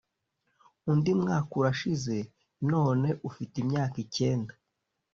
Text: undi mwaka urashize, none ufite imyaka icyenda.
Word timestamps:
undi 0.89 1.11
mwaka 1.21 1.51
urashize, 1.59 2.15
none 2.71 3.09
ufite 3.29 3.55
imyaka 3.63 3.95
icyenda. 4.05 4.53